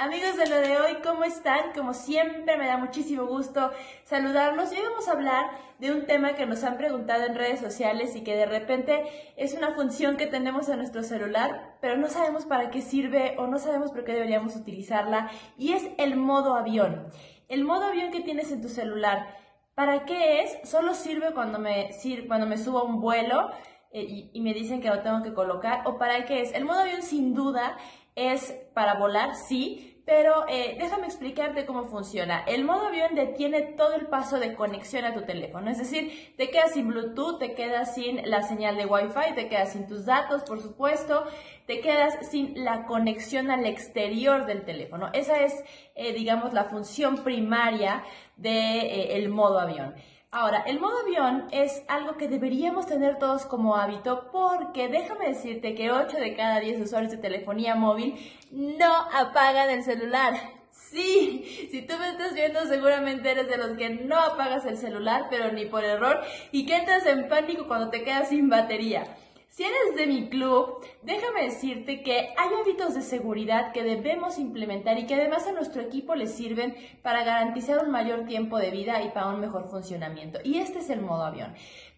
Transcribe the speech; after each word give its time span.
Amigos 0.00 0.38
de 0.38 0.48
lo 0.48 0.56
de 0.56 0.78
hoy, 0.78 0.96
¿cómo 1.04 1.24
están? 1.24 1.74
Como 1.74 1.92
siempre 1.92 2.56
me 2.56 2.66
da 2.66 2.78
muchísimo 2.78 3.26
gusto 3.26 3.70
saludarlos 4.04 4.72
y 4.72 4.76
hoy 4.76 4.82
vamos 4.88 5.06
a 5.06 5.12
hablar 5.12 5.50
de 5.78 5.92
un 5.92 6.06
tema 6.06 6.32
que 6.32 6.46
nos 6.46 6.64
han 6.64 6.78
preguntado 6.78 7.26
en 7.26 7.34
redes 7.34 7.60
sociales 7.60 8.16
y 8.16 8.24
que 8.24 8.34
de 8.34 8.46
repente 8.46 9.04
es 9.36 9.52
una 9.52 9.72
función 9.72 10.16
que 10.16 10.26
tenemos 10.26 10.70
en 10.70 10.78
nuestro 10.78 11.02
celular, 11.02 11.76
pero 11.82 11.98
no 11.98 12.08
sabemos 12.08 12.46
para 12.46 12.70
qué 12.70 12.80
sirve 12.80 13.34
o 13.36 13.46
no 13.46 13.58
sabemos 13.58 13.92
por 13.92 14.04
qué 14.04 14.14
deberíamos 14.14 14.56
utilizarla 14.56 15.30
y 15.58 15.74
es 15.74 15.86
el 15.98 16.16
modo 16.16 16.54
avión. 16.54 17.08
El 17.48 17.64
modo 17.64 17.84
avión 17.84 18.10
que 18.10 18.20
tienes 18.20 18.50
en 18.52 18.62
tu 18.62 18.70
celular, 18.70 19.36
¿para 19.74 20.06
qué 20.06 20.40
es? 20.40 20.66
Solo 20.66 20.94
sirve 20.94 21.34
cuando 21.34 21.58
me, 21.58 21.90
cuando 22.26 22.46
me 22.46 22.56
subo 22.56 22.78
a 22.78 22.84
un 22.84 23.02
vuelo 23.02 23.50
eh, 23.92 24.00
y, 24.00 24.30
y 24.32 24.40
me 24.40 24.54
dicen 24.54 24.80
que 24.80 24.88
lo 24.88 25.02
tengo 25.02 25.22
que 25.22 25.34
colocar 25.34 25.82
o 25.84 25.98
para 25.98 26.24
qué 26.24 26.40
es. 26.40 26.54
El 26.54 26.64
modo 26.64 26.80
avión 26.80 27.02
sin 27.02 27.34
duda 27.34 27.76
es 28.14 28.54
para 28.74 28.94
volar, 28.94 29.34
sí, 29.34 29.89
pero 30.04 30.44
eh, 30.48 30.76
déjame 30.78 31.06
explicarte 31.06 31.66
cómo 31.66 31.84
funciona. 31.84 32.42
El 32.46 32.64
modo 32.64 32.86
avión 32.86 33.14
detiene 33.14 33.62
todo 33.62 33.94
el 33.94 34.06
paso 34.06 34.38
de 34.38 34.54
conexión 34.54 35.04
a 35.04 35.14
tu 35.14 35.22
teléfono, 35.22 35.70
es 35.70 35.78
decir, 35.78 36.34
te 36.36 36.50
quedas 36.50 36.72
sin 36.72 36.88
Bluetooth, 36.88 37.38
te 37.38 37.54
quedas 37.54 37.94
sin 37.94 38.28
la 38.28 38.42
señal 38.42 38.76
de 38.76 38.86
Wi-Fi, 38.86 39.34
te 39.34 39.48
quedas 39.48 39.72
sin 39.72 39.86
tus 39.86 40.06
datos, 40.06 40.42
por 40.42 40.60
supuesto, 40.60 41.24
te 41.66 41.80
quedas 41.80 42.30
sin 42.30 42.64
la 42.64 42.86
conexión 42.86 43.50
al 43.50 43.66
exterior 43.66 44.46
del 44.46 44.64
teléfono. 44.64 45.10
Esa 45.12 45.40
es, 45.40 45.54
eh, 45.94 46.12
digamos, 46.12 46.52
la 46.52 46.64
función 46.64 47.22
primaria 47.22 48.02
del 48.36 49.08
de, 49.08 49.16
eh, 49.16 49.28
modo 49.28 49.60
avión. 49.60 49.94
Ahora, 50.32 50.62
el 50.64 50.78
modo 50.78 51.00
avión 51.00 51.46
es 51.50 51.82
algo 51.88 52.16
que 52.16 52.28
deberíamos 52.28 52.86
tener 52.86 53.18
todos 53.18 53.46
como 53.46 53.74
hábito 53.74 54.28
porque 54.30 54.86
déjame 54.86 55.26
decirte 55.26 55.74
que 55.74 55.90
8 55.90 56.18
de 56.18 56.36
cada 56.36 56.60
10 56.60 56.82
usuarios 56.82 57.10
de 57.10 57.18
telefonía 57.18 57.74
móvil 57.74 58.14
no 58.52 58.94
apagan 59.12 59.70
el 59.70 59.82
celular. 59.82 60.34
Sí, 60.70 61.68
si 61.72 61.82
tú 61.82 61.94
me 61.98 62.10
estás 62.10 62.32
viendo 62.32 62.64
seguramente 62.66 63.28
eres 63.28 63.48
de 63.48 63.56
los 63.56 63.76
que 63.76 63.90
no 63.90 64.20
apagas 64.20 64.64
el 64.66 64.76
celular, 64.76 65.26
pero 65.30 65.50
ni 65.50 65.66
por 65.66 65.82
error, 65.82 66.20
y 66.52 66.64
que 66.64 66.76
entras 66.76 67.06
en 67.06 67.28
pánico 67.28 67.66
cuando 67.66 67.90
te 67.90 68.04
quedas 68.04 68.28
sin 68.28 68.48
batería. 68.48 69.16
Si 69.50 69.64
eres 69.64 69.96
de 69.96 70.06
mi 70.06 70.28
club, 70.28 70.78
déjame 71.02 71.42
decirte 71.42 72.04
que 72.04 72.32
hay 72.36 72.48
hábitos 72.60 72.94
de 72.94 73.02
seguridad 73.02 73.72
que 73.72 73.82
debemos 73.82 74.38
implementar 74.38 74.96
y 74.96 75.06
que 75.08 75.16
además 75.16 75.44
a 75.48 75.52
nuestro 75.52 75.82
equipo 75.82 76.14
le 76.14 76.28
sirven 76.28 76.76
para 77.02 77.24
garantizar 77.24 77.84
un 77.84 77.90
mayor 77.90 78.26
tiempo 78.26 78.58
de 78.58 78.70
vida 78.70 79.02
y 79.02 79.08
para 79.08 79.26
un 79.26 79.40
mejor 79.40 79.68
funcionamiento. 79.68 80.38
Y 80.44 80.58
este 80.58 80.78
es 80.78 80.88
el 80.88 81.00
modo 81.00 81.24
avión. 81.24 81.52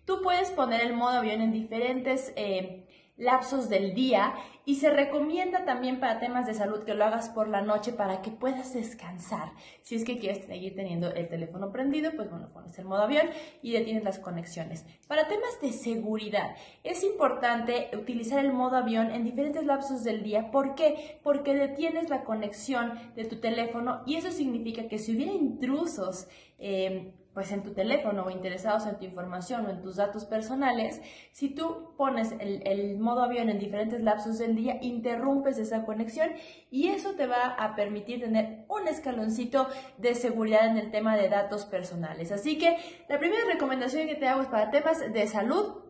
Tú 0.07 0.23
puedes 0.23 0.51
poner 0.51 0.81
el 0.81 0.95
modo 0.95 1.19
avión 1.19 1.43
en 1.43 1.53
diferentes 1.53 2.33
eh, 2.37 2.87
lapsos 3.17 3.69
del 3.69 3.95
día 3.95 4.35
y 4.65 4.77
se 4.77 4.91
recomienda 4.91 5.65
también 5.65 6.01
para 6.01 6.21
temas 6.21 6.47
de 6.47 6.55
salud 6.55 6.85
que 6.85 6.95
lo 6.95 7.05
hagas 7.05 7.29
por 7.29 7.49
la 7.49 7.63
noche 7.63 7.93
para 7.93 8.23
que 8.23 8.31
puedas 8.31 8.75
descansar. 8.75 9.53
Si 9.83 9.97
es 9.97 10.05
que 10.05 10.19
quieres 10.19 10.47
seguir 10.47 10.75
teniendo 10.75 11.13
el 11.13 11.29
teléfono 11.29 11.73
prendido, 11.73 12.13
pues 12.15 12.31
bueno, 12.31 12.51
pones 12.53 12.79
el 12.79 12.85
modo 12.85 13.03
avión 13.03 13.29
y 13.61 13.73
detienes 13.73 14.05
las 14.05 14.19
conexiones. 14.19 14.87
Para 15.09 15.29
temas 15.29 15.61
de 15.61 15.73
seguridad, 15.73 16.57
es 16.85 17.03
importante 17.03 17.91
utilizar 17.95 18.45
el 18.45 18.53
modo 18.53 18.77
avión 18.77 19.11
en 19.11 19.25
diferentes 19.25 19.65
lapsos 19.65 20.05
del 20.05 20.23
día. 20.23 20.51
¿Por 20.51 20.75
qué? 20.75 21.21
Porque 21.23 21.55
detienes 21.55 22.09
la 22.09 22.25
conexión 22.25 22.99
de 23.15 23.25
tu 23.25 23.41
teléfono 23.41 24.03
y 24.07 24.17
eso 24.17 24.31
significa 24.31 24.89
que 24.89 24.99
si 24.99 25.15
hubiera 25.15 25.33
intrusos, 25.33 26.29
eh, 26.59 27.13
pues 27.35 27.51
en 27.53 27.63
tu 27.63 27.73
teléfono 27.73 28.25
o 28.25 28.31
interesados 28.31 28.87
en 28.87 28.97
tu 28.99 29.05
información 29.05 29.67
o 29.67 29.71
en 29.71 29.81
tus 29.81 29.97
datos 29.97 30.25
personales, 30.25 31.01
si 31.33 31.49
tú 31.49 31.95
pones 31.97 32.35
el, 32.39 32.99
modo 32.99 33.23
avión 33.23 33.49
en 33.49 33.59
diferentes 33.59 34.03
lapsos 34.03 34.39
del 34.39 34.55
día, 34.55 34.79
interrumpes 34.83 35.59
esa 35.59 35.85
conexión 35.85 36.31
y 36.71 36.89
eso 36.89 37.15
te 37.15 37.27
va 37.27 37.55
a 37.59 37.75
permitir 37.75 38.21
tener 38.21 38.65
un 38.69 38.87
escaloncito 38.87 39.69
de 39.99 40.15
seguridad 40.15 40.67
en 40.67 40.77
el 40.77 40.91
tema 40.91 41.17
de 41.17 41.29
datos 41.29 41.65
personales. 41.65 42.33
Así 42.33 42.59
que 42.59 42.77
la 43.09 43.19
primera 43.19 43.45
recomendación 43.47 44.07
que 44.07 44.15
te 44.15 44.29
hago 44.29 44.43
es 44.43 44.49
para 44.49 44.71
temas 44.71 45.01
de 45.13 45.27
salud, 45.27 45.83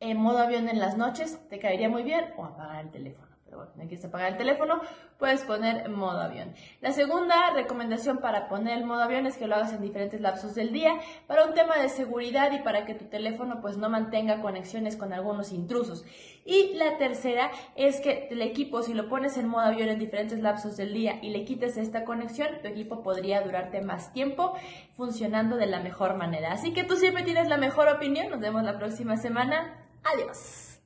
en 0.00 0.18
modo 0.18 0.38
avión 0.38 0.68
en 0.68 0.78
las 0.78 0.96
noches, 0.96 1.38
te 1.48 1.58
caería 1.58 1.88
muy 1.88 2.02
bien 2.02 2.26
o 2.36 2.44
apagar 2.44 2.84
el 2.84 2.90
teléfono 2.90 3.37
pero 3.48 3.58
bueno, 3.58 3.72
no 3.76 3.88
quieres 3.88 4.04
apagar 4.04 4.32
el 4.32 4.36
teléfono, 4.36 4.80
puedes 5.18 5.42
poner 5.42 5.88
modo 5.88 6.20
avión. 6.20 6.54
La 6.82 6.92
segunda 6.92 7.50
recomendación 7.54 8.18
para 8.18 8.46
poner 8.46 8.76
el 8.76 8.84
modo 8.84 9.02
avión 9.02 9.26
es 9.26 9.38
que 9.38 9.46
lo 9.46 9.54
hagas 9.54 9.72
en 9.72 9.80
diferentes 9.80 10.20
lapsos 10.20 10.54
del 10.54 10.70
día 10.70 11.00
para 11.26 11.46
un 11.46 11.54
tema 11.54 11.78
de 11.78 11.88
seguridad 11.88 12.52
y 12.52 12.58
para 12.58 12.84
que 12.84 12.94
tu 12.94 13.06
teléfono 13.06 13.60
pues 13.62 13.78
no 13.78 13.88
mantenga 13.88 14.42
conexiones 14.42 14.96
con 14.96 15.14
algunos 15.14 15.52
intrusos. 15.52 16.04
Y 16.44 16.74
la 16.74 16.98
tercera 16.98 17.50
es 17.74 18.00
que 18.00 18.28
el 18.30 18.42
equipo, 18.42 18.82
si 18.82 18.92
lo 18.92 19.08
pones 19.08 19.36
en 19.38 19.48
modo 19.48 19.62
avión 19.62 19.88
en 19.88 19.98
diferentes 19.98 20.40
lapsos 20.40 20.76
del 20.76 20.92
día 20.92 21.18
y 21.22 21.30
le 21.30 21.44
quites 21.44 21.76
esta 21.76 22.04
conexión, 22.04 22.48
tu 22.60 22.68
equipo 22.68 23.02
podría 23.02 23.40
durarte 23.40 23.80
más 23.80 24.12
tiempo 24.12 24.54
funcionando 24.92 25.56
de 25.56 25.66
la 25.66 25.80
mejor 25.80 26.16
manera. 26.16 26.52
Así 26.52 26.72
que 26.72 26.84
tú 26.84 26.96
siempre 26.96 27.22
tienes 27.22 27.48
la 27.48 27.56
mejor 27.56 27.88
opinión. 27.88 28.30
Nos 28.30 28.40
vemos 28.40 28.62
la 28.62 28.78
próxima 28.78 29.16
semana. 29.16 29.86
Adiós. 30.04 30.77